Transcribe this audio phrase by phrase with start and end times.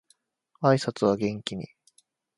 [0.63, 1.67] 挨拶は元気に